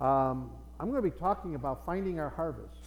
[0.00, 2.78] Um, I'm going to be talking about finding our harvest.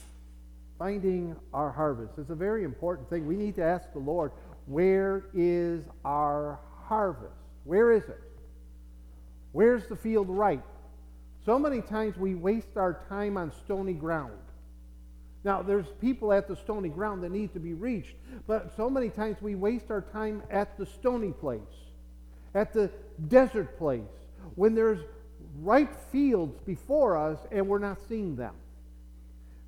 [0.79, 3.27] Finding our harvest is a very important thing.
[3.27, 4.31] We need to ask the Lord,
[4.65, 7.35] where is our harvest?
[7.65, 8.21] Where is it?
[9.51, 10.63] Where's the field ripe?
[11.45, 14.31] So many times we waste our time on stony ground.
[15.43, 19.09] Now, there's people at the stony ground that need to be reached, but so many
[19.09, 21.61] times we waste our time at the stony place,
[22.53, 22.91] at the
[23.27, 24.01] desert place,
[24.55, 24.99] when there's
[25.59, 28.53] ripe fields before us and we're not seeing them.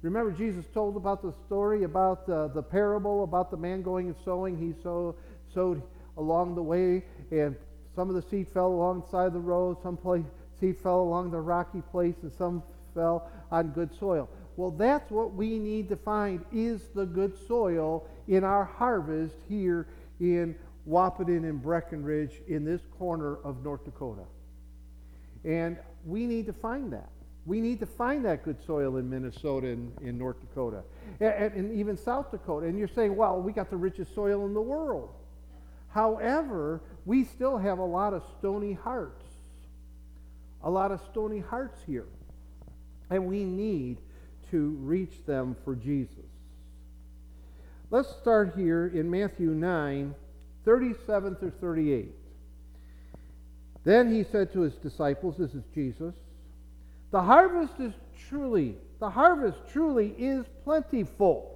[0.02, 4.16] Remember, Jesus told about the story about the, the parable about the man going and
[4.26, 4.58] sowing.
[4.58, 5.16] He sow,
[5.54, 5.82] sowed
[6.18, 7.56] along the way, and
[7.96, 10.26] some of the seed fell alongside the road, some place,
[10.60, 14.30] seed fell along the rocky place, and some fell on good soil.
[14.58, 19.88] Well, that's what we need to find is the good soil in our harvest here
[20.20, 20.56] in
[20.88, 24.24] Wahpeton and Breckenridge in this corner of North Dakota.
[25.44, 27.10] And we need to find that.
[27.46, 30.84] We need to find that good soil in Minnesota and in North Dakota
[31.20, 32.68] and, and even South Dakota.
[32.68, 35.10] And you're saying, well, we got the richest soil in the world.
[35.90, 39.26] However, we still have a lot of stony hearts.
[40.64, 42.08] A lot of stony hearts here.
[43.10, 43.98] And we need
[44.52, 46.26] to reach them for Jesus.
[47.92, 50.16] Let's start here in Matthew 9,
[50.64, 52.12] 37 through 38.
[53.84, 56.14] Then he said to his disciples, This is Jesus,
[57.12, 57.94] the harvest is
[58.28, 61.50] truly, the harvest truly is plentiful.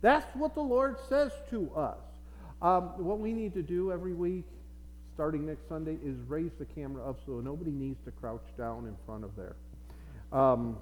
[0.00, 1.98] That's what the Lord says to us.
[2.60, 4.44] Um, what we need to do every week,
[5.14, 8.96] starting next Sunday, is raise the camera up so nobody needs to crouch down in
[9.06, 9.54] front of there.
[10.32, 10.76] Um,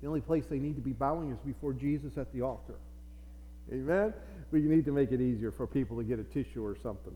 [0.00, 2.74] the only place they need to be bowing is before Jesus at the altar.
[3.70, 4.14] Amen?
[4.50, 7.14] We need to make it easier for people to get a tissue or something.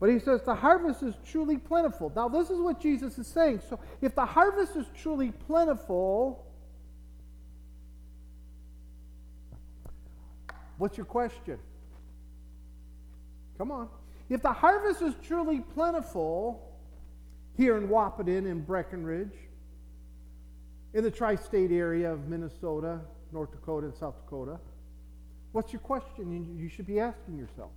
[0.00, 2.12] But he says the harvest is truly plentiful.
[2.14, 3.60] Now, this is what Jesus is saying.
[3.68, 6.44] So, if the harvest is truly plentiful,
[10.78, 11.58] what's your question?
[13.58, 13.88] Come on.
[14.28, 16.76] If the harvest is truly plentiful
[17.56, 19.36] here in Wahpeton and Breckenridge,
[20.94, 23.00] in the tri state area of Minnesota,
[23.32, 24.58] North Dakota, and South Dakota?
[25.52, 27.70] What's your question you should be asking yourself?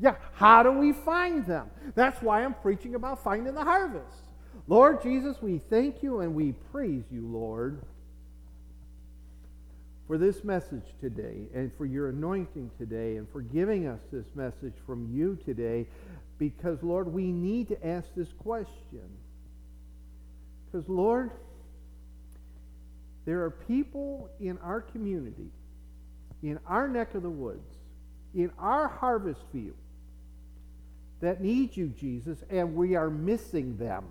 [0.00, 1.68] Yeah, how do we find them?
[1.94, 4.22] That's why I'm preaching about finding the harvest.
[4.68, 7.82] Lord Jesus, we thank you and we praise you, Lord,
[10.06, 14.74] for this message today and for your anointing today and for giving us this message
[14.86, 15.86] from you today
[16.38, 19.08] because, Lord, we need to ask this question.
[20.66, 21.32] Because, Lord,
[23.24, 25.50] there are people in our community,
[26.42, 27.74] in our neck of the woods,
[28.34, 29.76] in our harvest field,
[31.20, 34.04] that need you, Jesus, and we are missing them.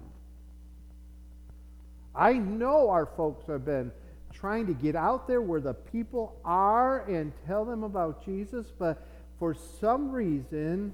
[2.14, 3.92] I know our folks have been
[4.34, 9.06] trying to get out there where the people are and tell them about Jesus, but
[9.40, 10.94] for some reason,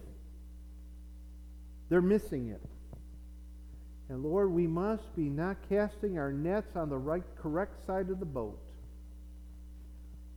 [1.90, 2.62] they're missing it.
[4.10, 8.20] And Lord, we must be not casting our nets on the right, correct side of
[8.20, 8.60] the boat.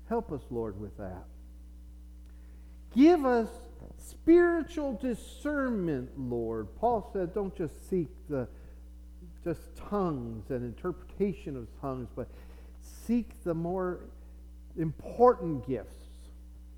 [0.08, 1.24] Help us, Lord, with that.
[2.94, 3.48] Give us
[3.98, 6.68] spiritual discernment, Lord.
[6.78, 8.48] Paul said, don't just seek the
[9.44, 12.28] just tongues and interpretation of tongues, but
[12.80, 14.00] seek the more
[14.76, 15.94] important gifts.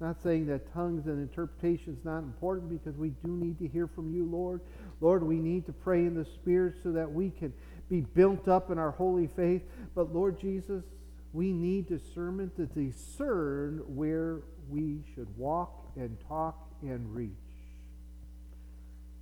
[0.01, 3.87] Not saying that tongues and interpretation is not important because we do need to hear
[3.89, 4.61] from you, Lord.
[5.01, 7.53] Lord, we need to pray in the Spirit so that we can
[7.91, 9.63] be built up in our holy faith.
[9.95, 10.85] But Lord Jesus,
[11.33, 17.31] we need discernment to discern where we should walk and talk and reach.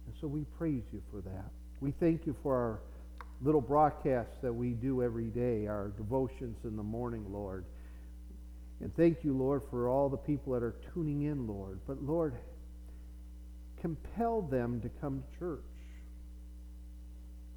[0.06, 1.50] And so we praise you for that.
[1.80, 2.80] We thank you for our
[3.42, 7.64] little broadcasts that we do every day, our devotions in the morning, Lord.
[8.80, 11.80] And thank you, Lord, for all the people that are tuning in, Lord.
[11.86, 12.34] But, Lord,
[13.80, 15.60] compel them to come to church.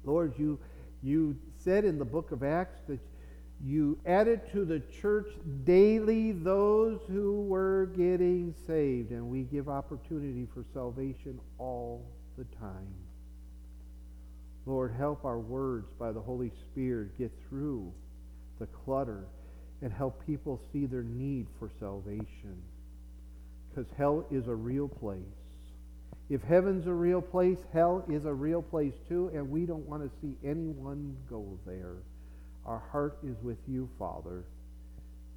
[0.04, 0.58] Lord, you,
[1.02, 2.98] you said in the book of Acts that
[3.62, 5.28] you added to the church
[5.64, 12.06] daily those who were getting saved, and we give opportunity for salvation all
[12.38, 12.94] the time.
[14.66, 17.92] Lord, help our words by the Holy Spirit get through
[18.58, 19.26] the clutter
[19.82, 22.62] and help people see their need for salvation.
[23.68, 25.22] Because hell is a real place.
[26.28, 30.02] If heaven's a real place, hell is a real place too, and we don't want
[30.02, 31.96] to see anyone go there.
[32.70, 34.44] Our heart is with you, Father.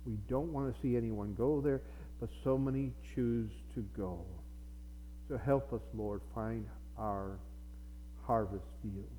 [0.06, 1.82] We don't want to see anyone go there,
[2.20, 4.24] but so many choose to go.
[5.28, 7.40] So help us, Lord, find our
[8.28, 9.10] harvest field.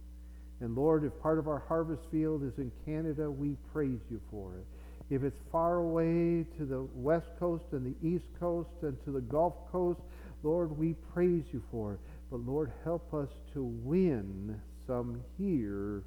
[0.61, 4.59] And Lord, if part of our harvest field is in Canada, we praise you for
[4.59, 4.67] it.
[5.13, 9.23] If it's far away to the west coast and the east coast and to the
[9.23, 9.99] Gulf Coast,
[10.45, 11.99] Lord, we praise you for it.
[12.31, 16.05] But Lord, help us to win some here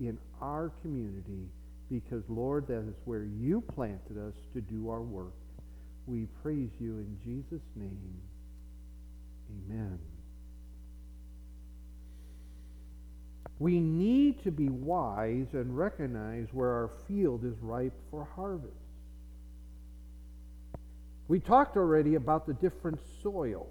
[0.00, 1.48] in our community
[1.90, 5.34] because, Lord, that is where you planted us to do our work.
[6.06, 8.20] We praise you in Jesus' name.
[9.68, 9.98] Amen.
[13.58, 18.74] We need to be wise and recognize where our field is ripe for harvest.
[21.28, 23.68] We talked already about the different soil.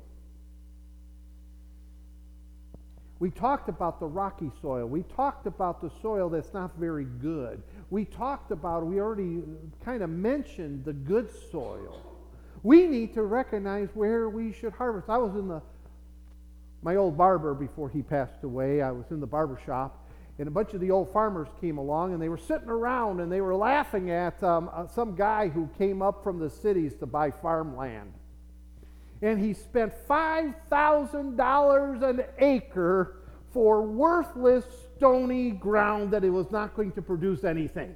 [3.24, 4.86] We talked about the rocky soil.
[4.86, 7.64] We talked about the soil that's not very good.
[7.90, 9.44] We talked about, we already
[9.86, 12.02] kind of mentioned the good soil.
[12.64, 15.08] We need to recognize where we should harvest.
[15.08, 15.62] I was in the
[16.82, 18.82] my old barber before he passed away.
[18.82, 20.06] I was in the barber shop,
[20.38, 23.32] and a bunch of the old farmers came along, and they were sitting around and
[23.32, 27.06] they were laughing at um, uh, some guy who came up from the cities to
[27.06, 28.12] buy farmland.
[29.24, 33.16] And he spent $5,000 an acre
[33.54, 34.66] for worthless,
[34.98, 37.96] stony ground that it was not going to produce anything.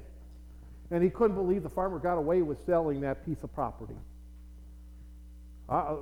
[0.89, 3.97] And he couldn't believe the farmer got away with selling that piece of property.
[5.67, 5.97] Uh,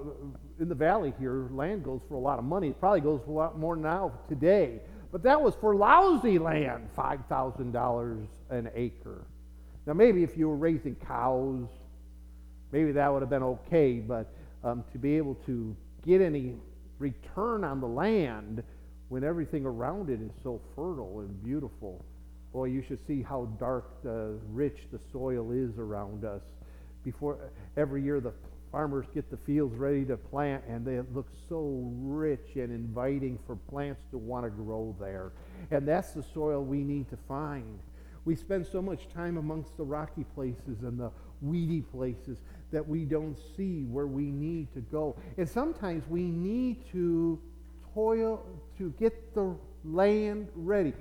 [0.60, 2.68] in the valley here, land goes for a lot of money.
[2.68, 4.80] It probably goes for a lot more now today.
[5.12, 9.26] But that was for lousy land, $5,000 an acre.
[9.88, 11.68] Now, maybe if you were raising cows,
[12.72, 14.35] maybe that would have been okay, but
[14.66, 15.76] um, to be able to
[16.06, 16.56] get any
[17.00, 18.64] return on the land
[19.10, 22.04] when everything around it is so fertile and beautiful,
[22.52, 26.42] boy, you should see how dark, uh, rich the soil is around us.
[27.04, 27.38] Before
[27.78, 28.34] every year, the
[28.72, 33.56] farmers get the fields ready to plant and they look so rich and inviting for
[33.56, 35.32] plants to want to grow there.
[35.70, 37.80] And that's the soil we need to find.
[38.26, 41.12] We spend so much time amongst the rocky places and the
[41.42, 42.40] weedy places
[42.76, 45.16] that we don't see where we need to go.
[45.38, 47.40] And sometimes we need to
[47.94, 48.46] toil
[48.78, 49.56] to get the
[49.86, 50.92] land ready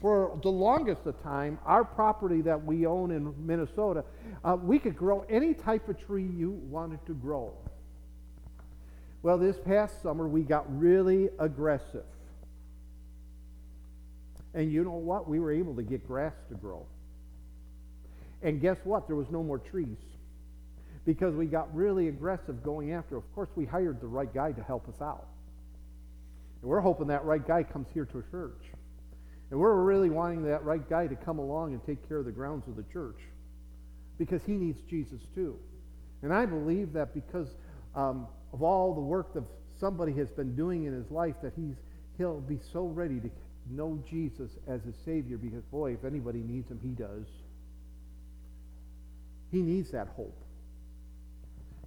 [0.00, 4.04] for the longest of time, our property that we own in Minnesota,
[4.44, 7.54] uh, we could grow any type of tree you wanted to grow.
[9.22, 12.04] Well, this past summer, we got really aggressive.
[14.54, 15.28] And you know what?
[15.28, 16.86] We were able to get grass to grow.
[18.42, 19.06] And guess what?
[19.06, 19.98] There was no more trees
[21.04, 23.16] because we got really aggressive going after.
[23.16, 25.26] Of course, we hired the right guy to help us out.
[26.60, 28.62] And we're hoping that right guy comes here to a church.
[29.50, 32.32] And we're really wanting that right guy to come along and take care of the
[32.32, 33.18] grounds of the church
[34.16, 35.58] because he needs Jesus too.
[36.22, 37.48] And I believe that because
[37.94, 39.42] um, of all the work that
[39.78, 41.74] somebody has been doing in his life, that he's,
[42.16, 43.30] he'll be so ready to
[43.68, 47.26] know Jesus as his Savior because, boy, if anybody needs him, he does.
[49.50, 50.38] He needs that hope.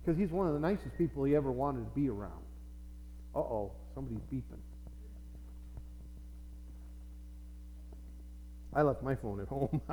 [0.06, 2.44] Because he's one of the nicest people he ever wanted to be around.
[3.34, 4.60] Uh oh, somebody's beeping.
[8.74, 9.82] I left my phone at home.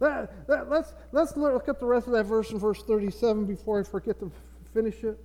[0.00, 3.80] that, that, let's, let's look at the rest of that verse in verse 37 before
[3.80, 4.32] I forget to
[4.72, 5.18] finish it.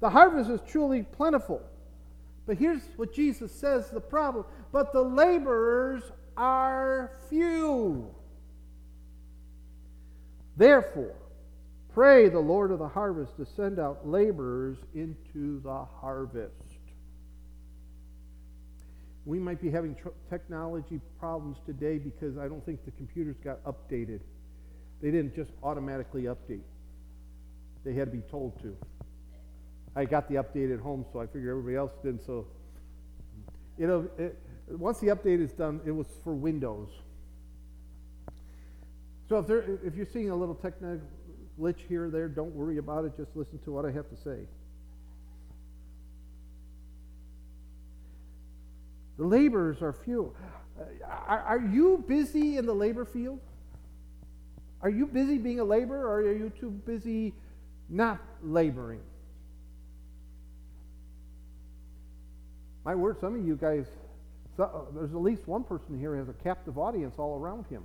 [0.00, 1.62] The harvest is truly plentiful.
[2.46, 4.44] But here's what Jesus says the problem.
[4.72, 6.02] But the laborers
[6.36, 8.10] are few.
[10.56, 11.14] Therefore,
[11.94, 16.52] pray the Lord of the harvest to send out laborers into the harvest.
[19.24, 23.62] We might be having tr- technology problems today because I don't think the computers got
[23.64, 24.20] updated.
[25.00, 26.64] They didn't just automatically update,
[27.84, 28.76] they had to be told to.
[29.96, 32.20] I got the update at home, so I figure everybody else did.
[32.26, 32.48] So,
[33.78, 34.36] you know, it,
[34.68, 36.88] once the update is done, it was for Windows.
[39.28, 41.00] So if, there, if you're seeing a little technical
[41.60, 43.16] glitch here or there, don't worry about it.
[43.16, 44.46] Just listen to what I have to say.
[49.18, 50.34] The laborers are few.
[51.06, 53.40] Are, are you busy in the labor field?
[54.82, 57.32] Are you busy being a laborer, or are you too busy
[57.88, 59.00] not laboring?
[62.84, 63.86] My word, some of you guys,
[64.58, 67.84] uh, there's at least one person here who has a captive audience all around him.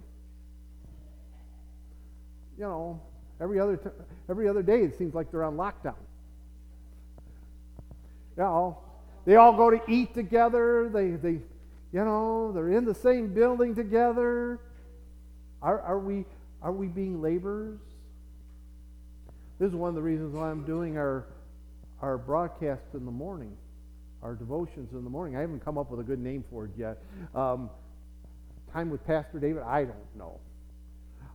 [2.57, 3.01] You know,
[3.41, 3.89] every other, t-
[4.29, 5.95] every other day it seems like they're on lockdown.
[8.37, 8.77] You know,
[9.25, 10.89] they all go to eat together.
[10.89, 11.39] They, they,
[11.91, 14.59] you know, they're in the same building together.
[15.61, 16.25] Are, are, we,
[16.61, 17.79] are we being laborers?
[19.59, 21.25] This is one of the reasons why I'm doing our,
[22.01, 23.57] our broadcast in the morning.
[24.21, 25.37] our devotions in the morning.
[25.37, 26.97] I haven't come up with a good name for it yet.
[27.33, 27.69] Um,
[28.73, 30.39] time with Pastor David, I don't know.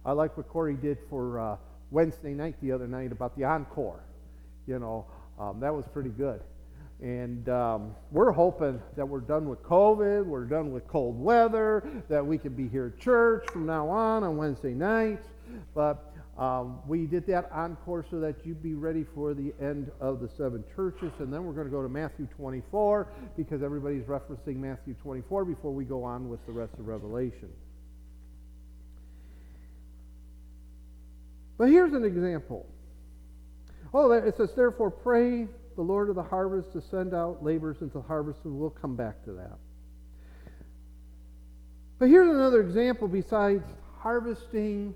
[0.05, 1.57] I like what Corey did for uh,
[1.91, 4.01] Wednesday night the other night about the encore.
[4.67, 5.07] You know,
[5.39, 6.41] um, that was pretty good.
[7.01, 12.25] And um, we're hoping that we're done with COVID, we're done with cold weather, that
[12.25, 15.29] we can be here at church from now on on Wednesday nights.
[15.75, 20.21] But um, we did that encore so that you'd be ready for the end of
[20.21, 21.13] the seven churches.
[21.19, 25.73] And then we're going to go to Matthew 24 because everybody's referencing Matthew 24 before
[25.73, 27.51] we go on with the rest of Revelation.
[31.57, 32.67] But here's an example.
[33.93, 35.47] Oh, it says, therefore, pray
[35.77, 38.97] the Lord of the harvest to send out laborers into the harvest, and we'll come
[38.97, 39.59] back to that.
[41.99, 43.65] But here's another example besides
[43.99, 44.95] harvesting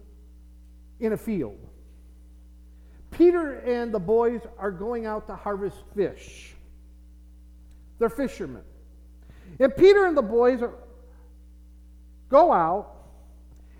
[1.00, 1.58] in a field.
[3.10, 6.54] Peter and the boys are going out to harvest fish.
[7.98, 8.62] They're fishermen.
[9.58, 10.74] And Peter and the boys are,
[12.28, 12.94] go out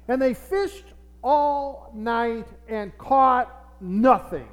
[0.08, 0.86] and they fished
[1.28, 4.48] all night and caught nothing.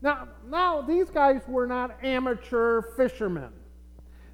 [0.00, 3.50] Now, now these guys were not amateur fishermen.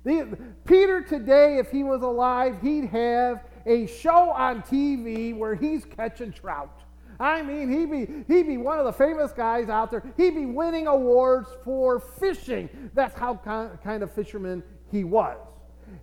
[0.04, 5.84] The, Peter today, if he was alive, he'd have a show on TV where he's
[5.84, 6.80] catching trout.
[7.18, 10.04] I mean, he'd be, he'd be one of the famous guys out there.
[10.16, 12.68] He'd be winning awards for fishing.
[12.94, 13.34] That's how
[13.82, 15.38] kind of fisherman he was.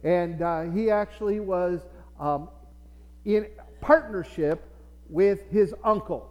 [0.04, 1.80] And uh, he actually was
[2.20, 2.50] um,
[3.24, 3.48] in
[3.80, 4.69] partnership
[5.10, 6.30] with his uncle.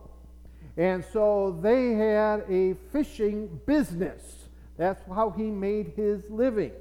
[0.76, 4.48] And so they had a fishing business.
[4.76, 6.72] That's how he made his living.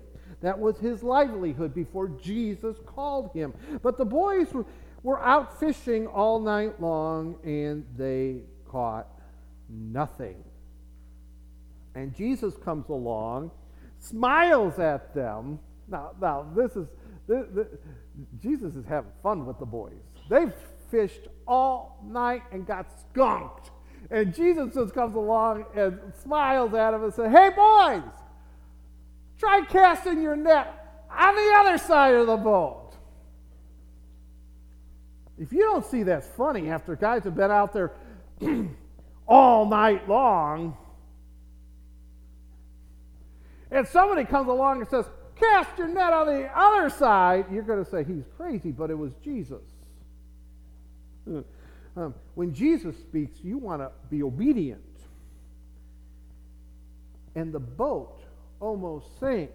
[0.41, 3.53] That was his livelihood before Jesus called him.
[3.81, 4.65] But the boys were,
[5.01, 9.07] were out fishing all night long and they caught
[9.67, 10.43] nothing.
[11.95, 13.49] And Jesus comes along,
[13.97, 15.59] smiles at them.
[15.87, 16.87] Now, now this is
[17.27, 17.67] this, this,
[18.41, 19.99] Jesus is having fun with the boys.
[20.29, 20.53] They've
[20.89, 23.71] fished all night and got skunked.
[24.09, 28.11] And Jesus just comes along and smiles at him and says, Hey, boys,
[29.37, 32.95] try casting your net on the other side of the boat.
[35.37, 37.91] If you don't see that's funny after guys have been out there
[39.27, 40.75] all night long,
[43.69, 47.83] and somebody comes along and says, Cast your net on the other side, you're going
[47.83, 49.61] to say he's crazy, but it was Jesus.
[51.95, 54.81] Um, when Jesus speaks, you want to be obedient.
[57.35, 58.19] And the boat
[58.59, 59.51] almost sank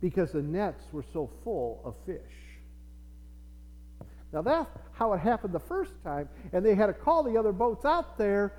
[0.00, 2.20] because the nets were so full of fish.
[4.32, 7.52] Now that's how it happened the first time, and they had to call the other
[7.52, 8.54] boats out there.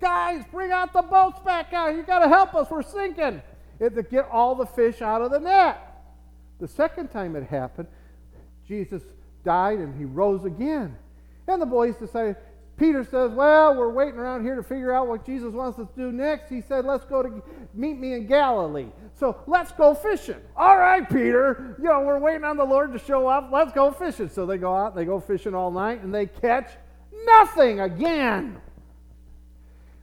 [0.00, 1.94] Guys, bring out the boats back out.
[1.94, 2.68] You got to help us.
[2.70, 3.40] We're sinking.
[3.78, 5.80] And to get all the fish out of the net.
[6.60, 7.88] The second time it happened,
[8.66, 9.02] Jesus
[9.44, 10.96] died and he rose again.
[11.48, 12.36] And the boys decided,
[12.76, 15.96] Peter says, Well, we're waiting around here to figure out what Jesus wants us to
[15.96, 16.48] do next.
[16.48, 17.42] He said, Let's go to
[17.74, 18.88] meet me in Galilee.
[19.14, 20.40] So let's go fishing.
[20.56, 21.76] All right, Peter.
[21.78, 23.50] You know, we're waiting on the Lord to show up.
[23.52, 24.28] Let's go fishing.
[24.28, 26.70] So they go out, they go fishing all night, and they catch
[27.24, 28.60] nothing again.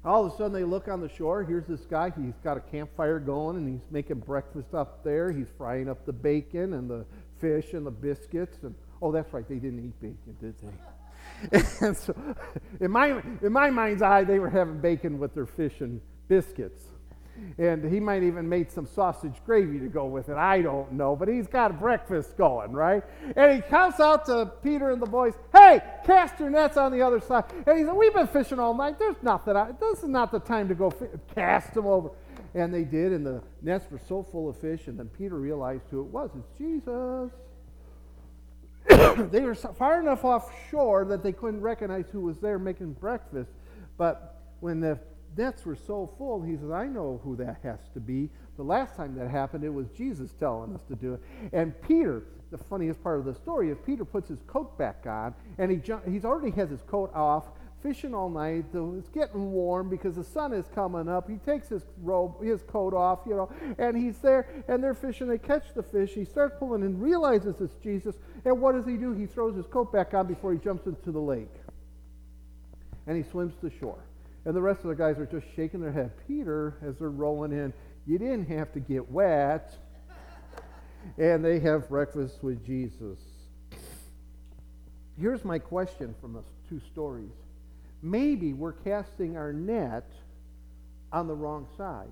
[0.05, 1.43] All of a sudden, they look on the shore.
[1.43, 2.13] Here's this guy.
[2.17, 5.31] He's got a campfire going, and he's making breakfast up there.
[5.31, 7.05] He's frying up the bacon and the
[7.39, 8.59] fish and the biscuits.
[8.63, 10.73] And oh, that's right, they didn't eat bacon, did they?
[11.81, 12.13] and so,
[12.79, 16.83] in my in my mind's eye, they were having bacon with their fish and biscuits.
[17.57, 20.35] And he might even made some sausage gravy to go with it.
[20.35, 23.01] I don't know, but he's got breakfast going, right?
[23.37, 27.01] And he comes out to Peter and the boys, "Hey, cast your nets on the
[27.01, 28.99] other side." And he said, "We've been fishing all night.
[28.99, 29.53] There's nothing.
[29.79, 32.09] this is not the time to go fi- cast them over."
[32.53, 34.87] And they did, and the nets were so full of fish.
[34.87, 36.31] And then Peter realized who it was.
[36.35, 37.31] It's Jesus.
[39.31, 43.51] they were far enough offshore that they couldn't recognize who was there making breakfast.
[43.97, 44.99] But when the
[45.37, 48.29] nets were so full, he says, I know who that has to be.
[48.57, 51.21] The last time that happened, it was Jesus telling us to do it.
[51.53, 55.33] And Peter, the funniest part of the story is Peter puts his coat back on,
[55.57, 57.45] and he he's already has his coat off,
[57.81, 58.65] fishing all night.
[58.73, 61.29] It's getting warm because the sun is coming up.
[61.29, 65.27] He takes his robe, his coat off, you know, and he's there, and they're fishing.
[65.27, 66.11] They catch the fish.
[66.11, 68.15] He starts pulling and realizes it's Jesus.
[68.45, 69.13] And what does he do?
[69.13, 71.53] He throws his coat back on before he jumps into the lake.
[73.07, 74.03] And he swims to shore.
[74.45, 76.11] And the rest of the guys are just shaking their head.
[76.27, 77.73] Peter, as they're rolling in,
[78.05, 79.73] you didn't have to get wet.
[81.17, 83.19] and they have breakfast with Jesus.
[85.19, 87.31] Here's my question from the two stories
[88.01, 90.09] maybe we're casting our net
[91.11, 92.07] on the wrong side.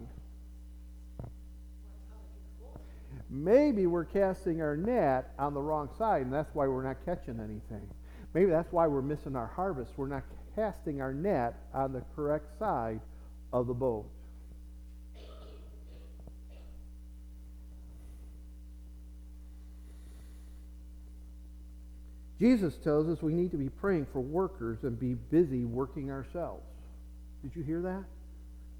[3.29, 7.39] maybe we're casting our net on the wrong side, and that's why we're not catching
[7.39, 7.87] anything.
[8.33, 9.91] Maybe that's why we're missing our harvest.
[9.97, 10.23] We're not
[10.55, 12.99] casting our net on the correct side
[13.53, 14.05] of the boat.
[22.39, 26.65] Jesus tells us we need to be praying for workers and be busy working ourselves.
[27.41, 28.03] Did you hear that?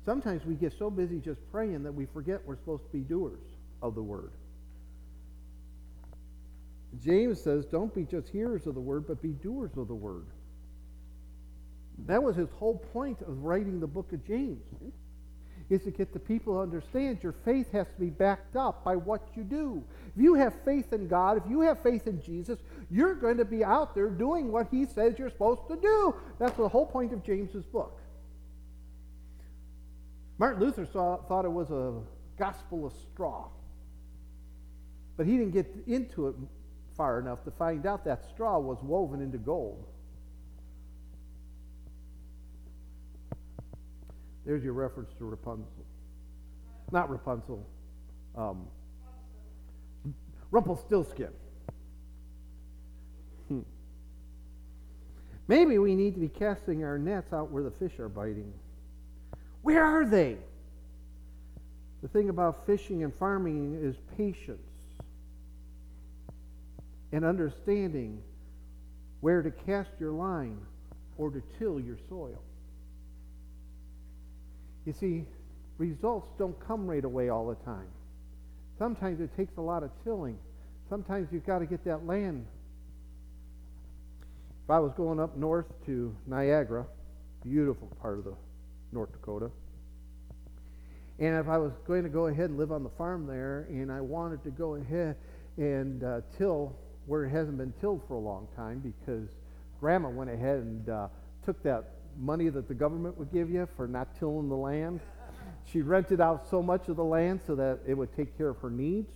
[0.06, 3.42] Sometimes we get so busy just praying that we forget we're supposed to be doers
[3.82, 4.32] of the word.
[7.04, 10.26] James says, don't be just hearers of the word, but be doers of the word.
[12.06, 14.64] That was his whole point of writing the book of James,
[15.70, 18.96] is to get the people to understand your faith has to be backed up by
[18.96, 19.84] what you do.
[20.16, 22.60] If you have faith in God, if you have faith in Jesus,
[22.90, 26.16] you're going to be out there doing what he says you're supposed to do.
[26.40, 28.00] That's the whole point of James's book.
[30.38, 31.96] Martin Luther saw, thought it was a
[32.38, 33.48] gospel of straw.
[35.18, 36.36] But he didn't get into it
[36.96, 39.86] far enough to find out that straw was woven into gold.
[44.48, 45.86] There's your reference to Rapunzel.
[46.94, 47.68] Not Rapunzel.
[48.34, 48.66] Um,
[50.52, 51.32] Rumpelstiltskin.
[53.50, 53.60] Hmm.
[55.50, 58.54] Maybe we need to be casting our nets out where the fish are biting.
[59.64, 60.38] Where are they?
[62.02, 64.62] The thing about fishing and farming is patience
[67.12, 68.22] and understanding
[69.20, 70.62] where to cast your line
[71.18, 72.42] or to till your soil.
[74.88, 75.26] You see,
[75.78, 77.90] results don't come right away all the time.
[78.80, 80.38] Sometimes it takes a lot of tilling.
[80.88, 82.46] Sometimes you've got to get that land.
[84.64, 86.86] If I was going up north to Niagara,
[87.44, 88.34] beautiful part of the
[88.94, 89.52] North Dakota,
[91.20, 93.92] and if I was going to go ahead and live on the farm there, and
[93.92, 95.18] I wanted to go ahead
[95.58, 96.74] and uh, till
[97.08, 99.28] where it hasn't been tilled for a long time because
[99.82, 101.08] grandma went ahead and uh,
[101.44, 105.00] took that money that the government would give you for not tilling the land.
[105.66, 108.58] She rented out so much of the land so that it would take care of
[108.60, 109.12] her needs.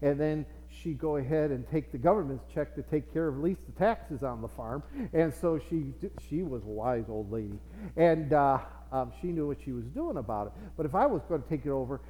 [0.00, 3.42] And then she'd go ahead and take the government's check to take care of at
[3.42, 4.82] least the taxes on the farm.
[5.12, 5.92] And so she,
[6.28, 7.58] she was a wise old lady.
[7.96, 8.58] And uh,
[8.90, 10.52] um, she knew what she was doing about it.
[10.76, 12.00] But if I was going to take it over,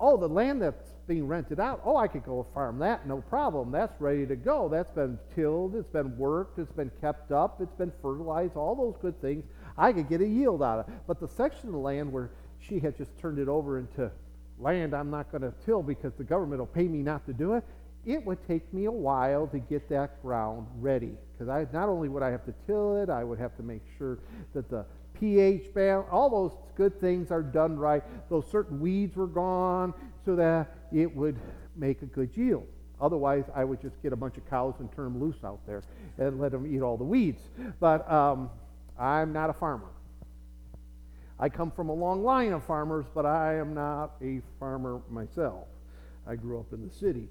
[0.00, 3.70] oh, the land that's being rented out, oh, I could go farm that, no problem.
[3.70, 4.68] That's ready to go.
[4.68, 8.96] That's been tilled, it's been worked, it's been kept up, it's been fertilized, all those
[9.00, 9.44] good things.
[9.76, 10.94] I could get a yield out of it.
[11.06, 14.10] But the section of land where she had just turned it over into
[14.58, 17.54] land I'm not going to till because the government will pay me not to do
[17.54, 17.64] it,
[18.06, 21.12] it would take me a while to get that ground ready.
[21.32, 23.82] Because I not only would I have to till it, I would have to make
[23.98, 24.18] sure
[24.52, 24.84] that the
[25.14, 28.02] pH balance, all those good things are done right.
[28.28, 31.38] Those certain weeds were gone so that it would
[31.76, 32.66] make a good yield.
[33.00, 35.82] Otherwise, I would just get a bunch of cows and turn them loose out there
[36.18, 37.42] and let them eat all the weeds.
[37.80, 38.50] But um,
[38.98, 39.88] I'm not a farmer.
[41.38, 45.66] I come from a long line of farmers, but I am not a farmer myself.
[46.26, 47.28] I grew up in the city.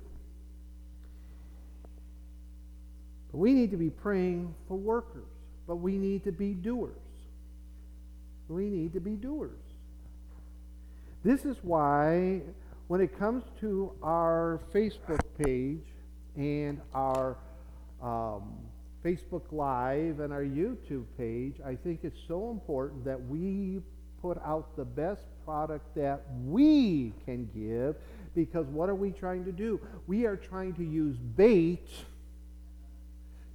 [3.31, 5.23] But we need to be praying for workers,
[5.67, 6.93] but we need to be doers.
[8.49, 9.57] We need to be doers.
[11.23, 12.41] This is why,
[12.87, 15.85] when it comes to our Facebook page
[16.35, 17.37] and our
[18.01, 18.53] um,
[19.03, 23.81] Facebook Live and our YouTube page, I think it's so important that we
[24.21, 27.97] put out the best product that we can give
[28.33, 29.79] because what are we trying to do?
[30.07, 31.89] We are trying to use bait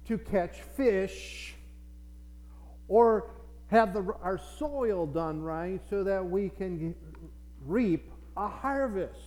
[0.07, 1.55] to catch fish
[2.87, 3.31] or
[3.67, 6.95] have the, our soil done right so that we can
[7.65, 9.19] reap a harvest.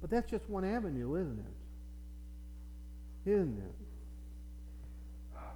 [0.00, 1.63] But that's just one avenue, isn't it?
[3.26, 3.74] Isn't it?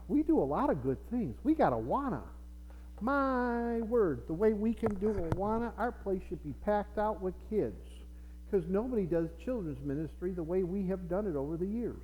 [0.09, 1.37] We do a lot of good things.
[1.45, 2.23] We got Awana.
[3.01, 7.35] My word, the way we can do Awana, our place should be packed out with
[7.51, 7.77] kids
[8.51, 12.01] because nobody does children's ministry the way we have done it over the years.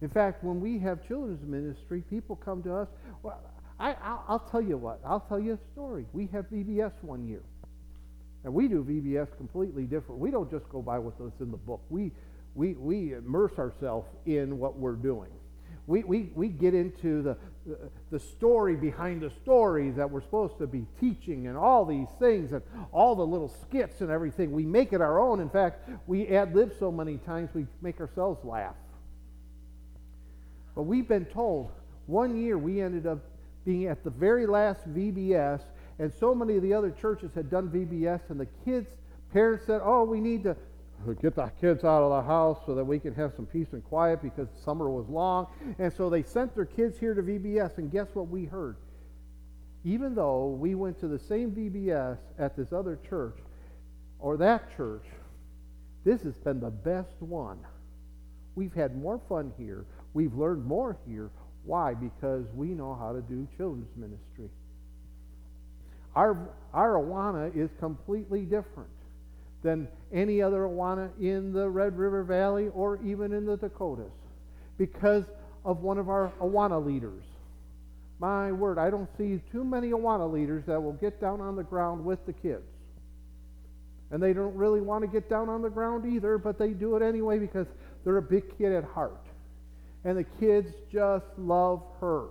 [0.00, 2.88] In fact, when we have children's ministry, people come to us.
[3.22, 3.40] Well,
[3.78, 3.94] I,
[4.28, 5.00] will tell you what.
[5.04, 6.06] I'll tell you a story.
[6.12, 7.42] We have VBS one year.
[8.44, 10.20] And we do VBS completely different.
[10.20, 11.80] We don't just go by what's in the book.
[11.88, 12.12] We,
[12.54, 15.30] we, we immerse ourselves in what we're doing.
[15.86, 17.36] We, we, we get into the,
[18.10, 22.52] the, story behind the story that we're supposed to be teaching and all these things
[22.52, 24.52] and all the little skits and everything.
[24.52, 25.40] We make it our own.
[25.40, 28.76] In fact, we ad lib so many times we make ourselves laugh.
[30.74, 31.70] But we've been told
[32.06, 33.18] one year we ended up
[33.66, 35.60] being at the very last VBS,
[35.98, 38.90] and so many of the other churches had done VBS, and the kids'
[39.32, 40.56] parents said, Oh, we need to
[41.12, 43.84] get the kids out of the house so that we can have some peace and
[43.84, 45.46] quiet because summer was long.
[45.78, 48.76] And so they sent their kids here to VBS, and guess what we heard?
[49.84, 53.36] Even though we went to the same VBS at this other church
[54.18, 55.04] or that church,
[56.04, 57.58] this has been the best one.
[58.54, 59.84] We've had more fun here.
[60.14, 61.30] We've learned more here.
[61.64, 61.92] Why?
[61.94, 64.48] Because we know how to do children's ministry.
[66.14, 68.93] Our, our Awana is completely different
[69.64, 74.12] than any other Awana in the Red River Valley or even in the Dakotas
[74.78, 75.24] because
[75.64, 77.24] of one of our Awana leaders.
[78.20, 81.64] My word, I don't see too many Awana leaders that will get down on the
[81.64, 82.62] ground with the kids.
[84.10, 86.94] And they don't really want to get down on the ground either, but they do
[86.94, 87.66] it anyway because
[88.04, 89.26] they're a big kid at heart.
[90.04, 92.26] And the kids just love her.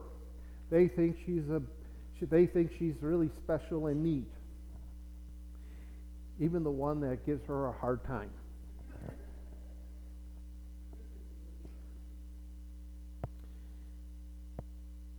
[0.69, 1.61] They think she's a
[2.31, 4.31] they think she's really special and neat.
[6.39, 8.29] Even the one that gives her a hard time.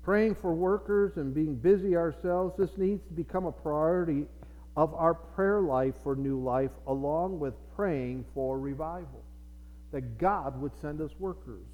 [0.03, 4.27] Praying for workers and being busy ourselves, this needs to become a priority
[4.77, 9.25] of our prayer life for new life, along with praying for revival.
[9.93, 11.65] That God would send us workers.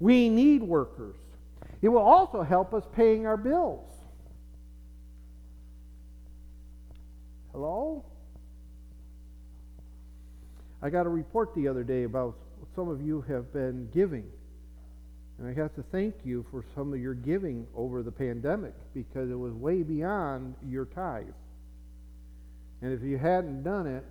[0.00, 1.16] We need workers.
[1.82, 3.90] It will also help us paying our bills.
[7.52, 8.04] Hello?
[10.86, 12.36] I got a report the other day about
[12.76, 14.22] some of you have been giving.
[15.36, 19.28] And I have to thank you for some of your giving over the pandemic because
[19.28, 21.24] it was way beyond your tithe.
[22.82, 24.04] And if you hadn't done it,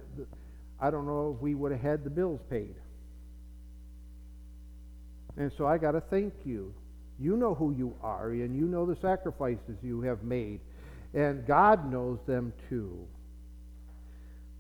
[0.78, 2.76] I don't know if we would have had the bills paid.
[5.38, 6.74] And so I got to thank you.
[7.22, 10.60] You know who you are, and you know the sacrifices you have made.
[11.14, 13.08] And God knows them too.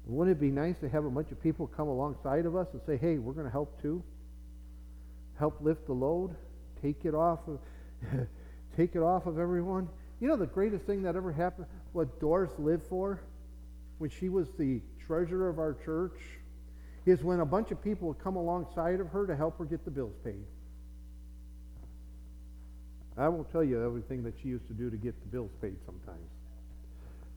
[0.05, 2.81] Wouldn't it be nice to have a bunch of people come alongside of us and
[2.85, 4.03] say, hey, we're going to help too?
[5.39, 6.35] Help lift the load?
[6.81, 7.59] Take it off of,
[8.77, 9.89] take it off of everyone?
[10.19, 13.21] You know the greatest thing that ever happened, what Doris lived for
[13.97, 16.19] when she was the treasurer of our church,
[17.05, 19.85] is when a bunch of people would come alongside of her to help her get
[19.85, 20.45] the bills paid.
[23.17, 25.77] I won't tell you everything that she used to do to get the bills paid
[25.85, 26.34] sometimes.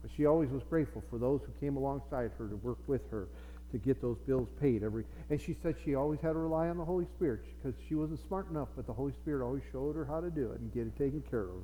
[0.08, 3.28] But she always was grateful for those who came alongside her to work with her
[3.72, 6.78] to get those bills paid every and she said she always had to rely on
[6.78, 10.06] the Holy Spirit because she wasn't smart enough, but the Holy Spirit always showed her
[10.06, 11.62] how to do it and get it taken care of.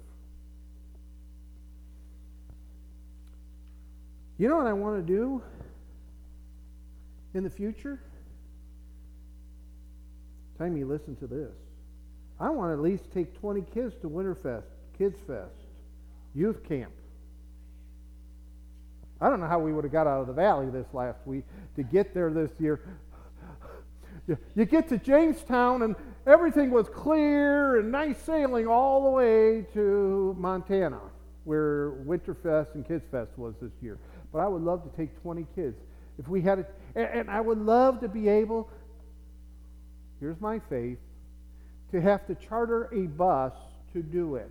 [4.36, 5.42] You know what I want to do
[7.32, 8.00] in the future?
[10.58, 11.52] Time you listen to this.
[12.38, 14.64] I want to at least take 20 kids to Winterfest,
[14.98, 15.54] Kids Fest,
[16.34, 16.92] Youth Camp.
[19.20, 21.44] I don't know how we would have got out of the valley this last week
[21.76, 22.80] to get there this year.
[24.54, 25.94] You get to Jamestown and
[26.26, 31.00] everything was clear and nice sailing all the way to Montana,
[31.44, 33.98] where Winterfest and Kids Fest was this year.
[34.32, 35.76] But I would love to take 20 kids.
[36.18, 38.70] If we had it, and I would love to be able,
[40.20, 40.98] here's my faith,
[41.92, 43.52] to have to charter a bus
[43.92, 44.50] to do it.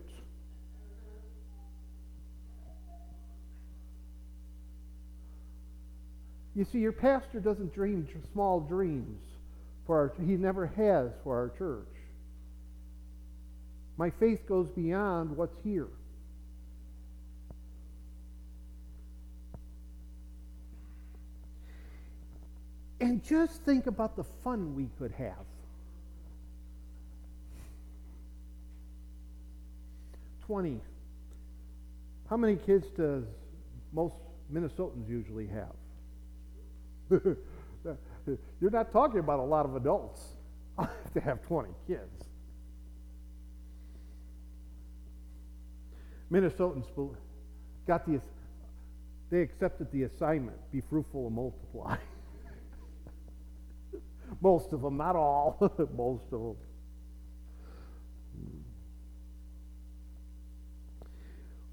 [6.55, 9.21] You see, your pastor doesn't dream small dreams
[9.87, 11.87] for our, he never has for our church.
[13.97, 15.87] My faith goes beyond what's here.
[22.99, 25.45] And just think about the fun we could have.
[30.45, 30.79] Twenty.
[32.29, 33.25] How many kids does
[33.91, 34.15] most
[34.51, 35.75] Minnesotans usually have?
[38.61, 40.21] You're not talking about a lot of adults
[41.13, 42.29] to have 20 kids.
[46.31, 46.85] Minnesotans
[47.85, 48.19] got the,
[49.29, 51.97] they accepted the assignment be fruitful and multiply.
[54.41, 55.57] Most of them, not all,
[55.95, 56.55] most of them.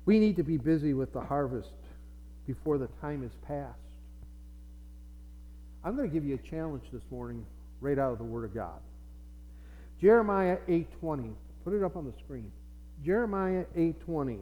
[0.04, 1.70] We need to be busy with the harvest
[2.46, 3.79] before the time is past.
[5.84, 7.46] I'm going to give you a challenge this morning
[7.80, 8.80] right out of the Word of God.
[10.00, 11.32] Jeremiah 8:20.
[11.64, 12.50] Put it up on the screen.
[13.04, 14.40] Jeremiah 8:20.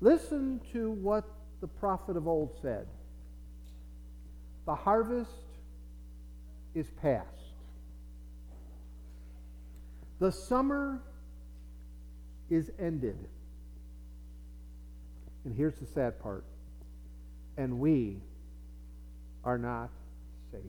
[0.00, 1.24] Listen to what
[1.60, 2.86] the prophet of old said.
[4.66, 5.30] The harvest
[6.74, 7.26] is past.
[10.20, 11.00] The summer
[12.48, 13.16] is ended.
[15.44, 16.44] And here's the sad part.
[17.56, 18.20] And we
[19.44, 19.90] are not
[20.52, 20.64] saved.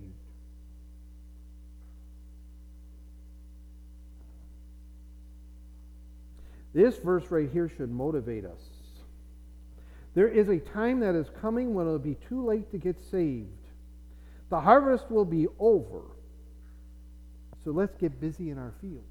[6.73, 8.61] This verse right here should motivate us.
[10.13, 13.47] There is a time that is coming when it'll be too late to get saved.
[14.49, 16.01] The harvest will be over.
[17.63, 19.03] So let's get busy in our field.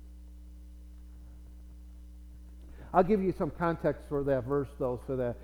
[2.92, 5.36] I'll give you some context for that verse, though, so that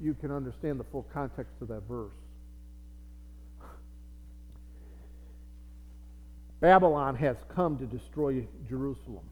[0.00, 2.12] you can understand the full context of that verse.
[6.60, 9.24] Babylon has come to destroy Jerusalem.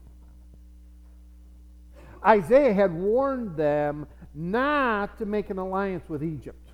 [2.25, 6.65] Isaiah had warned them not to make an alliance with Egypt.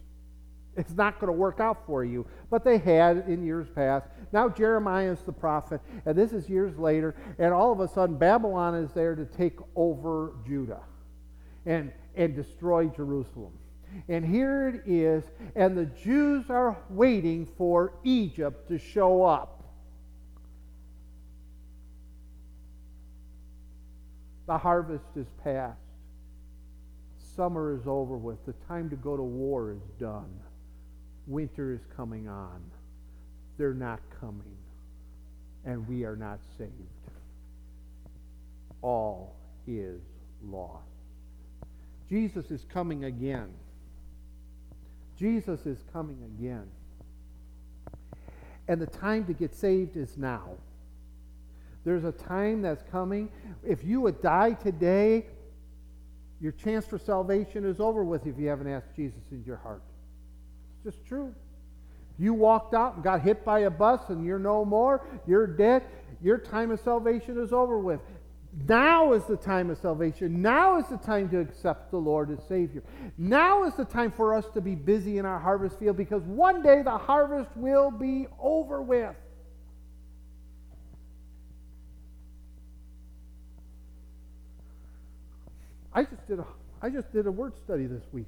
[0.77, 2.25] It's not going to work out for you.
[2.49, 4.07] But they had in years past.
[4.31, 8.17] Now Jeremiah is the prophet, and this is years later, and all of a sudden
[8.17, 10.81] Babylon is there to take over Judah
[11.65, 13.51] and, and destroy Jerusalem.
[14.07, 15.23] And here it is,
[15.55, 19.60] and the Jews are waiting for Egypt to show up.
[24.51, 25.79] The harvest is past.
[27.37, 28.45] Summer is over with.
[28.45, 30.29] The time to go to war is done.
[31.25, 32.61] Winter is coming on.
[33.57, 34.57] They're not coming.
[35.63, 36.73] And we are not saved.
[38.81, 39.37] All
[39.67, 40.01] is
[40.43, 40.83] lost.
[42.09, 43.53] Jesus is coming again.
[45.17, 46.67] Jesus is coming again.
[48.67, 50.49] And the time to get saved is now.
[51.83, 53.29] There's a time that's coming.
[53.63, 55.25] If you would die today,
[56.39, 59.83] your chance for salvation is over with if you haven't asked Jesus into your heart.
[60.85, 61.33] It's just true.
[62.17, 65.83] You walked out and got hit by a bus and you're no more, you're dead,
[66.21, 67.99] your time of salvation is over with.
[68.67, 70.41] Now is the time of salvation.
[70.41, 72.83] Now is the time to accept the Lord as Savior.
[73.17, 76.61] Now is the time for us to be busy in our harvest field because one
[76.61, 79.15] day the harvest will be over with.
[85.93, 86.45] I just did a,
[86.81, 88.27] I just did a word study this week.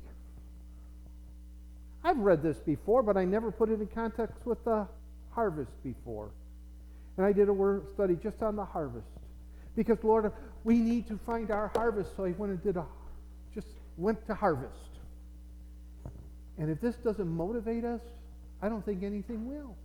[2.04, 4.88] I've read this before, but I never put it in context with the
[5.32, 6.30] harvest before.
[7.17, 9.08] And I did a word study just on the harvest.
[9.76, 10.32] Because, Lord,
[10.63, 12.15] we need to find our harvest.
[12.15, 12.86] So I went and did a,
[13.54, 14.73] just went to harvest.
[16.58, 18.02] And if this doesn't motivate us,
[18.62, 19.76] I don't think anything will.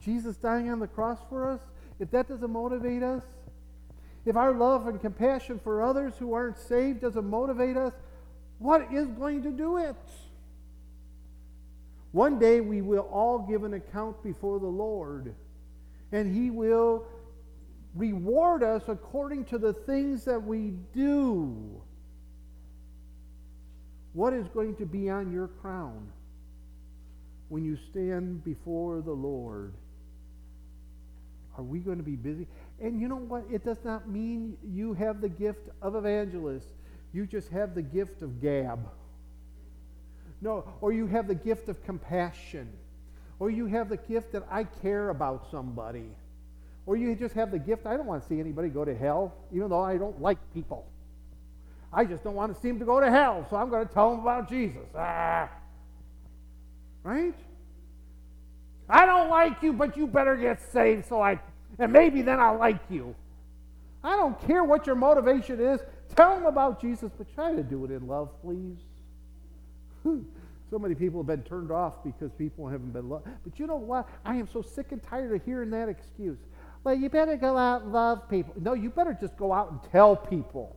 [0.00, 1.60] Jesus dying on the cross for us,
[1.98, 3.22] if that doesn't motivate us,
[4.24, 7.92] if our love and compassion for others who aren't saved doesn't motivate us,
[8.58, 9.96] what is going to do it?
[12.12, 15.34] One day we will all give an account before the Lord,
[16.12, 17.06] and He will
[17.94, 21.80] reward us according to the things that we do.
[24.12, 26.08] What is going to be on your crown
[27.48, 29.72] when you stand before the Lord?
[31.56, 32.46] Are we going to be busy?
[32.80, 33.44] And you know what?
[33.50, 36.68] It does not mean you have the gift of evangelist.
[37.12, 38.88] You just have the gift of gab.
[40.40, 42.70] No, or you have the gift of compassion.
[43.38, 46.06] Or you have the gift that I care about somebody.
[46.86, 49.34] Or you just have the gift, I don't want to see anybody go to hell,
[49.52, 50.86] even though I don't like people.
[51.92, 53.92] I just don't want to see them to go to hell, so I'm going to
[53.92, 54.86] tell them about Jesus.
[54.96, 55.50] Ah.
[57.02, 57.34] Right?
[58.88, 61.38] I don't like you, but you better get saved so I,
[61.80, 63.14] and maybe then I'll like you.
[64.04, 65.80] I don't care what your motivation is.
[66.14, 68.78] Tell them about Jesus, but try to do it in love, please.
[70.70, 73.26] so many people have been turned off because people haven't been loved.
[73.44, 74.08] But you know what?
[74.24, 76.38] I am so sick and tired of hearing that excuse.
[76.84, 78.54] Well, you better go out and love people.
[78.60, 80.76] No, you better just go out and tell people.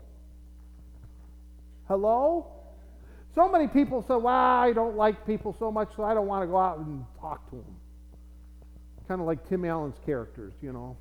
[1.87, 2.47] Hello?
[3.35, 6.43] So many people say, well, I don't like people so much, so I don't want
[6.43, 7.75] to go out and talk to them.
[9.07, 10.97] Kind of like Tim Allen's characters, you know.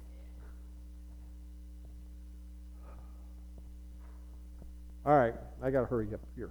[5.04, 6.50] All right, I got to hurry up here.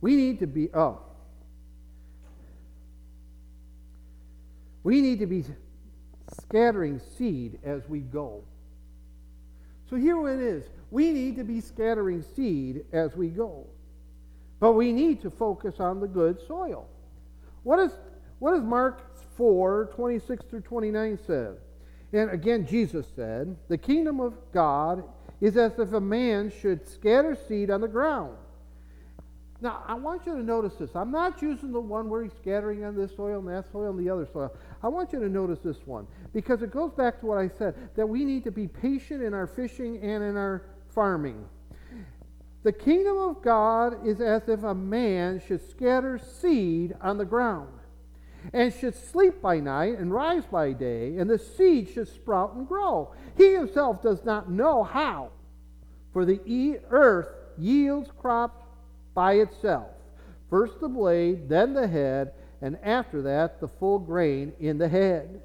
[0.00, 1.00] We need to be, oh,
[4.86, 5.44] We need to be
[6.42, 8.44] scattering seed as we go.
[9.90, 10.62] So here it is.
[10.92, 13.66] We need to be scattering seed as we go.
[14.60, 16.86] But we need to focus on the good soil.
[17.64, 17.98] What, is,
[18.38, 21.56] what does Mark 4 26 through 29 says?
[22.12, 25.04] And again, Jesus said, The kingdom of God
[25.40, 28.36] is as if a man should scatter seed on the ground.
[29.60, 30.94] Now, I want you to notice this.
[30.94, 33.98] I'm not using the one where he's scattering on this soil and that soil and
[33.98, 34.54] the other soil.
[34.82, 37.74] I want you to notice this one because it goes back to what I said
[37.96, 41.42] that we need to be patient in our fishing and in our farming.
[42.64, 47.68] The kingdom of God is as if a man should scatter seed on the ground.
[48.52, 52.68] And should sleep by night and rise by day, and the seed should sprout and
[52.68, 53.12] grow.
[53.36, 55.30] He himself does not know how,
[56.12, 57.28] for the earth
[57.58, 58.64] yields crops
[59.14, 59.90] by itself.
[60.50, 62.32] First the blade, then the head,
[62.62, 65.42] and after that the full grain in the head.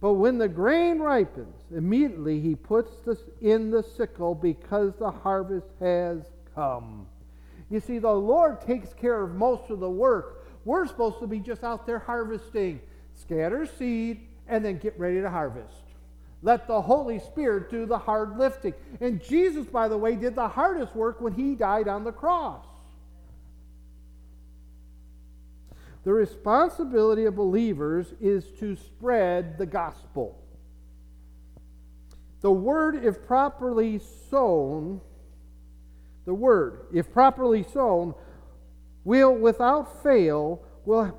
[0.00, 5.68] But when the grain ripens, immediately he puts this in the sickle because the harvest
[5.78, 6.22] has
[6.54, 7.06] come.
[7.68, 10.39] You see, the Lord takes care of most of the work.
[10.64, 12.80] We're supposed to be just out there harvesting,
[13.14, 15.84] scatter seed, and then get ready to harvest.
[16.42, 18.74] Let the Holy Spirit do the hard lifting.
[19.00, 22.64] And Jesus, by the way, did the hardest work when he died on the cross.
[26.04, 30.38] The responsibility of believers is to spread the gospel.
[32.40, 35.02] The word, if properly sown,
[36.24, 38.14] the word, if properly sown,
[39.04, 41.18] will without fail, will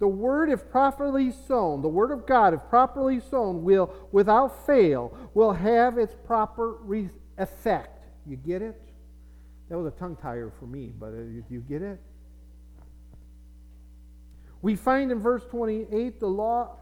[0.00, 5.16] the word, if properly sown, the word of God, if properly sown, will without fail,
[5.34, 8.04] will have its proper re- effect.
[8.26, 8.80] You get it?
[9.68, 12.00] That was a tongue tire for me, but uh, you, you get it?
[14.62, 16.76] We find in verse 28 the law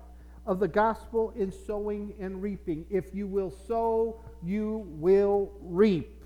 [0.46, 2.86] of the gospel in sowing and reaping.
[2.90, 6.21] If you will sow, you will reap.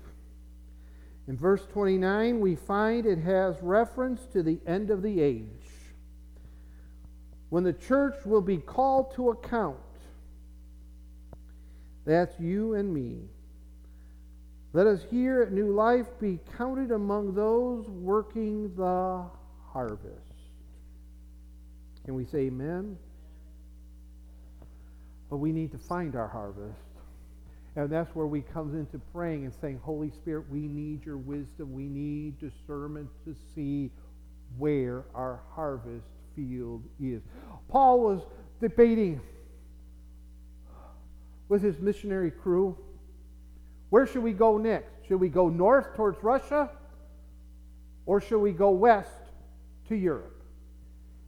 [1.27, 5.45] In verse 29, we find it has reference to the end of the age.
[7.49, 9.77] When the church will be called to account,
[12.05, 13.19] that's you and me.
[14.71, 19.25] Let us here at New Life be counted among those working the
[19.71, 20.33] harvest.
[22.05, 22.97] Can we say amen?
[25.29, 26.86] But we need to find our harvest.
[27.77, 31.73] And that's where we come into praying and saying, Holy Spirit, we need your wisdom.
[31.73, 33.91] We need discernment to see
[34.57, 37.21] where our harvest field is.
[37.69, 38.21] Paul was
[38.59, 39.21] debating
[41.49, 42.75] with his missionary crew
[43.89, 45.07] where should we go next?
[45.07, 46.69] Should we go north towards Russia?
[48.05, 49.11] Or should we go west
[49.87, 50.41] to Europe?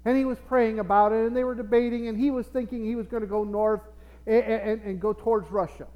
[0.03, 2.95] And he was praying about it, and they were debating, and he was thinking he
[2.95, 3.81] was going to go north
[4.25, 5.87] and, and, and go towards Russia.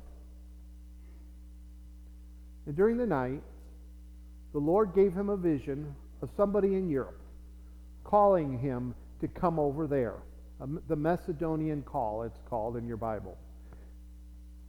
[2.65, 3.41] And during the night,
[4.53, 7.19] the Lord gave him a vision of somebody in Europe
[8.03, 10.15] calling him to come over there.
[10.87, 13.37] The Macedonian call, it's called in your Bible.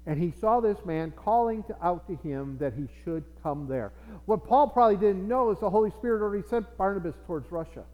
[0.07, 3.93] And he saw this man calling to, out to him that he should come there.
[4.27, 7.85] What Paul probably didn't know is the Holy Spirit already sent Barnabas towards Russia.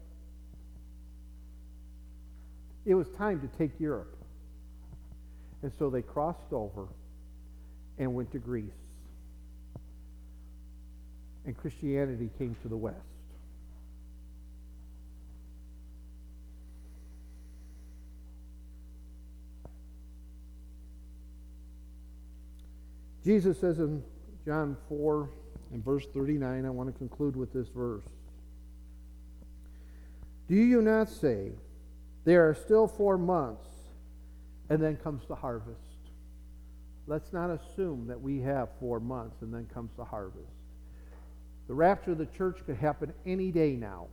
[2.85, 4.17] It was time to take Europe.
[5.61, 6.87] And so they crossed over
[7.97, 8.80] and went to Greece.
[11.45, 12.97] And Christianity came to the west.
[23.23, 24.03] Jesus says in
[24.45, 25.29] John 4
[25.73, 28.03] and verse 39, I want to conclude with this verse.
[30.47, 31.51] Do you not say,
[32.25, 33.67] there are still four months,
[34.69, 35.79] and then comes the harvest.
[37.07, 40.60] Let's not assume that we have four months and then comes the harvest.
[41.71, 44.07] The rapture of the church could happen any day now.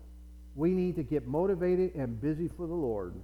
[0.55, 3.15] We need to get motivated and busy for the Lord.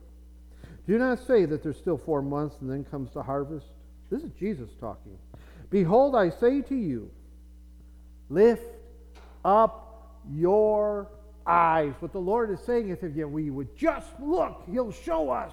[0.88, 3.68] Do not say that there's still four months and then comes the harvest.
[4.10, 5.16] This is Jesus talking.
[5.70, 7.12] Behold, I say to you,
[8.28, 8.74] lift
[9.44, 11.06] up your
[11.46, 11.92] eyes.
[12.00, 15.52] What the Lord is saying is if we would just look, He'll show us.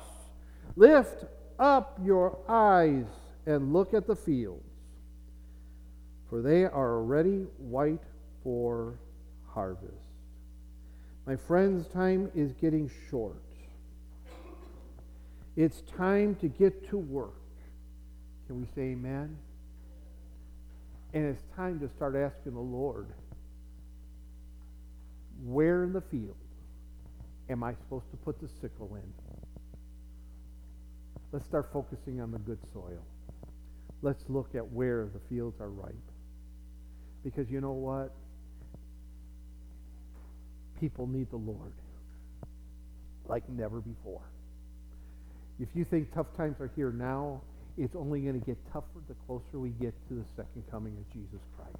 [0.75, 1.25] Lift
[1.59, 3.05] up your eyes
[3.45, 4.65] and look at the fields,
[6.31, 8.01] for they are already white
[8.43, 8.99] for
[9.47, 10.07] harvest.
[11.25, 13.41] My friends, time is getting short.
[15.55, 17.33] It's time to get to work.
[18.47, 19.37] Can we say amen?
[21.13, 23.07] And it's time to start asking the Lord
[25.43, 26.35] where in the field
[27.49, 29.13] am I supposed to put the sickle in?
[31.31, 33.03] Let's start focusing on the good soil.
[34.01, 35.95] Let's look at where the fields are ripe.
[37.23, 38.13] Because you know what?
[40.81, 41.73] People need the Lord
[43.27, 44.23] like never before.
[45.59, 47.41] If you think tough times are here now,
[47.77, 51.13] it's only going to get tougher the closer we get to the second coming of
[51.13, 51.77] Jesus Christ.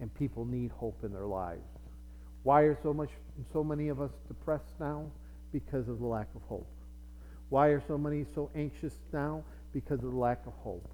[0.00, 1.62] And people need hope in their lives.
[2.42, 3.10] Why are so much
[3.52, 5.06] so many of us depressed now?
[5.52, 6.68] Because of the lack of hope.
[7.50, 9.44] Why are so many so anxious now?
[9.72, 10.88] Because of the lack of hope.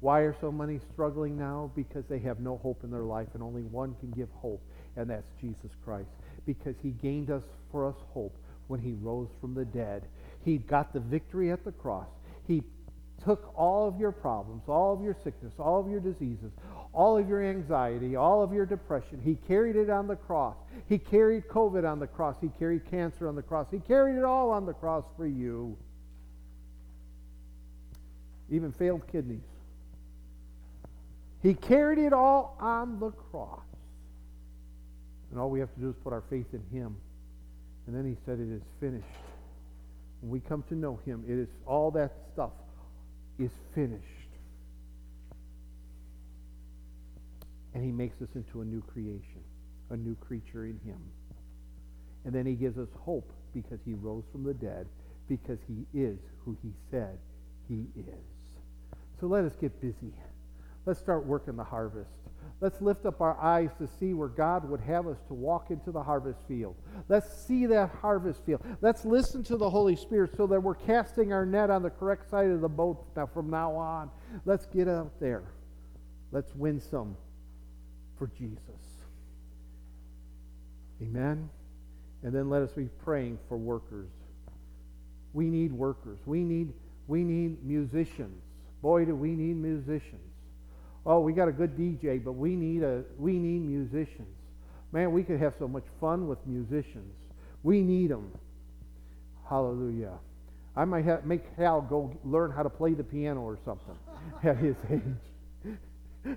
[0.00, 1.70] Why are so many struggling now?
[1.76, 4.62] Because they have no hope in their life, and only one can give hope,
[4.96, 6.10] and that's Jesus Christ.
[6.46, 8.36] Because he gained us for us hope
[8.68, 10.04] when he rose from the dead.
[10.44, 12.08] He got the victory at the cross.
[12.46, 12.62] He
[13.24, 16.50] took all of your problems, all of your sickness, all of your diseases,
[16.92, 19.20] all of your anxiety, all of your depression.
[19.22, 20.56] He carried it on the cross.
[20.88, 22.36] He carried COVID on the cross.
[22.40, 23.66] He carried cancer on the cross.
[23.70, 25.76] He carried it all on the cross for you.
[28.50, 29.40] Even failed kidneys.
[31.42, 33.60] He carried it all on the cross.
[35.32, 36.94] And all we have to do is put our faith in Him.
[37.86, 39.06] And then He said, It is finished.
[40.20, 42.52] When we come to know Him, it is all that stuff
[43.38, 44.04] is finished.
[47.74, 49.42] And He makes us into a new creation,
[49.90, 51.00] a new creature in Him.
[52.26, 54.86] And then He gives us hope because He rose from the dead,
[55.28, 57.18] because He is who He said
[57.68, 58.58] He is.
[59.18, 60.12] So let us get busy.
[60.84, 62.10] Let's start working the harvest.
[62.60, 65.90] Let's lift up our eyes to see where God would have us to walk into
[65.90, 66.76] the harvest field.
[67.08, 68.64] Let's see that harvest field.
[68.80, 72.30] Let's listen to the Holy Spirit so that we're casting our net on the correct
[72.30, 74.10] side of the boat now, from now on.
[74.44, 75.42] Let's get out there.
[76.30, 77.16] Let's win some
[78.16, 78.60] for Jesus.
[81.02, 81.50] Amen.
[82.22, 84.10] And then let us be praying for workers.
[85.32, 86.20] We need workers.
[86.26, 86.72] We need
[87.08, 88.40] we need musicians.
[88.80, 90.31] Boy, do we need musicians
[91.06, 94.36] oh, we got a good DJ, but we need a we need musicians.
[94.92, 97.14] Man, we could have so much fun with musicians.
[97.62, 98.30] We need them.
[99.48, 100.18] Hallelujah.
[100.76, 103.96] I might have, make Hal go learn how to play the piano or something
[104.42, 106.36] at his age.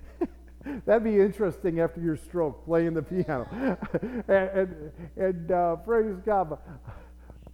[0.84, 3.46] That'd be interesting after your stroke, playing the piano.
[4.28, 6.58] and and, and uh, praise God.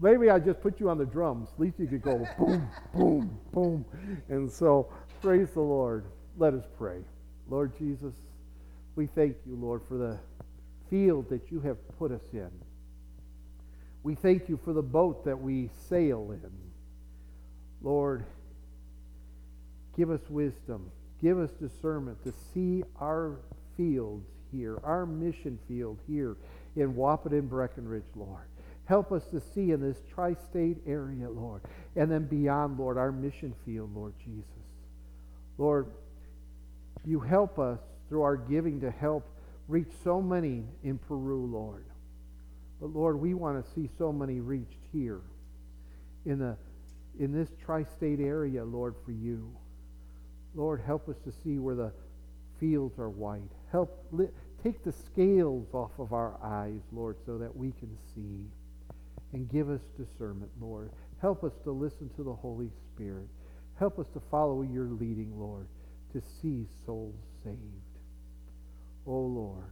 [0.00, 1.48] Maybe I just put you on the drums.
[1.52, 3.84] At least you could go boom, boom, boom.
[4.28, 6.04] And so, praise the Lord.
[6.36, 6.98] Let us pray.
[7.48, 8.14] Lord Jesus,
[8.96, 10.18] we thank you, Lord, for the
[10.88, 12.50] field that you have put us in.
[14.02, 16.50] We thank you for the boat that we sail in.
[17.82, 18.24] Lord,
[19.96, 20.90] give us wisdom.
[21.20, 23.38] Give us discernment to see our
[23.76, 26.36] fields here, our mission field here
[26.76, 28.42] in Wahpeton Breckenridge, Lord.
[28.86, 31.62] Help us to see in this tri state area, Lord,
[31.94, 34.44] and then beyond, Lord, our mission field, Lord Jesus.
[35.58, 35.86] Lord,
[37.04, 39.28] you help us through our giving to help
[39.68, 41.86] reach so many in Peru, Lord.
[42.80, 45.20] But Lord, we want to see so many reached here
[46.24, 46.56] in the
[47.18, 49.54] in this tri-state area, Lord, for you.
[50.54, 51.92] Lord, help us to see where the
[52.58, 53.50] fields are white.
[53.70, 54.28] Help li-
[54.62, 58.46] take the scales off of our eyes, Lord, so that we can see.
[59.34, 60.90] And give us discernment, Lord.
[61.20, 63.28] Help us to listen to the Holy Spirit.
[63.78, 65.68] Help us to follow your leading, Lord
[66.12, 67.58] to see souls saved.
[69.06, 69.64] Oh Lord.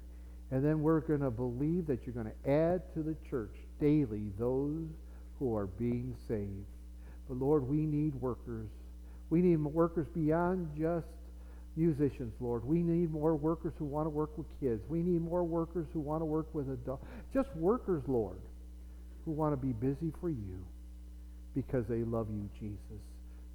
[0.50, 4.32] And then we're going to believe that you're going to add to the church daily
[4.38, 4.88] those
[5.38, 6.66] who are being saved.
[7.28, 8.68] But Lord, we need workers.
[9.30, 11.06] We need workers beyond just
[11.76, 12.64] musicians, Lord.
[12.64, 14.82] We need more workers who want to work with kids.
[14.88, 17.04] We need more workers who want to work with adults.
[17.32, 18.40] Just workers, Lord,
[19.24, 20.64] who want to be busy for you
[21.54, 23.02] because they love you, Jesus,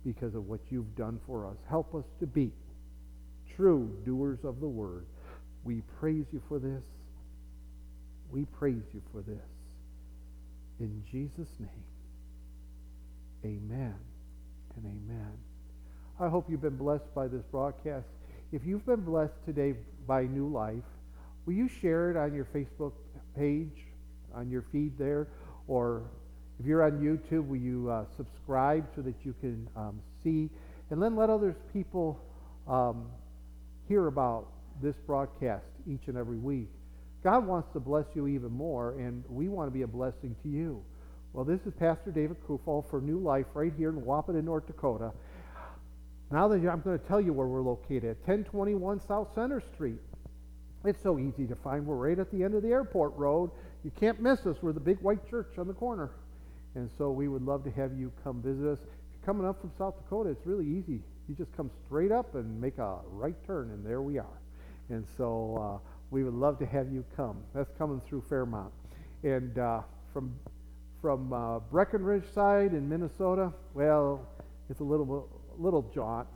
[0.06, 1.58] because of what you've done for us.
[1.70, 2.52] Help us to be
[3.56, 5.06] true doers of the word.
[5.64, 6.84] We praise you for this.
[8.32, 9.38] We praise you for this.
[10.80, 11.70] In Jesus' name,
[13.46, 13.96] amen
[14.76, 15.32] and amen.
[16.20, 18.08] I hope you've been blessed by this broadcast.
[18.52, 19.76] If you've been blessed today
[20.06, 20.84] by New Life,
[21.46, 22.94] will you share it on your Facebook
[23.38, 23.86] page,
[24.34, 25.28] on your feed there?
[25.68, 26.04] Or
[26.60, 30.50] if you're on YouTube, will you uh, subscribe so that you can um, see?
[30.90, 32.20] And then let other people
[32.68, 33.08] um,
[33.88, 34.48] hear about
[34.82, 36.70] this broadcast each and every week.
[37.24, 40.50] God wants to bless you even more, and we want to be a blessing to
[40.50, 40.84] you.
[41.34, 45.12] Well, this is Pastor David Kufall for New Life right here in Wahpeton, North Dakota.
[46.32, 50.00] Now that I'm going to tell you where we're located at 1021 South Center Street.
[50.84, 51.86] It's so easy to find.
[51.86, 53.52] We're right at the end of the airport road.
[53.84, 54.58] You can't miss us.
[54.62, 56.12] We're the big white church on the corner.
[56.76, 58.80] And so we would love to have you come visit us.
[58.80, 62.36] If you're coming up from South Dakota, it's really easy you just come straight up
[62.36, 64.40] and make a right turn, and there we are.
[64.90, 67.38] And so uh, we would love to have you come.
[67.54, 68.72] That's coming through Fairmount.
[69.24, 69.82] And uh,
[70.14, 70.34] from
[71.02, 74.28] from uh, Breckenridge side in Minnesota, well,
[74.70, 76.28] it's a little little jaunt.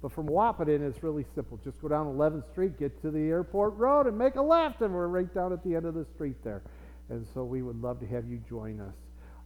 [0.00, 1.58] But from Wahpeton, it's really simple.
[1.64, 4.94] Just go down 11th Street, get to the airport road, and make a left, and
[4.94, 6.62] we're right down at the end of the street there.
[7.08, 8.94] And so we would love to have you join us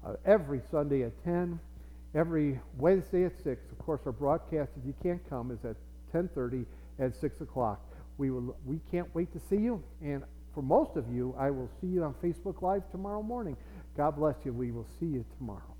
[0.05, 1.59] uh, every Sunday at 10
[2.15, 3.71] every Wednesday at 6.
[3.71, 5.77] Of course, our broadcast, if you can't come, is at
[6.15, 6.65] 10.30
[6.99, 7.81] and 6 o'clock.
[8.19, 9.83] We, will, we can't wait to see you.
[10.03, 10.23] And
[10.55, 13.57] for most of you, I will see you on Facebook Live tomorrow morning.
[13.97, 14.53] God bless you.
[14.53, 15.72] We will see you tomorrow.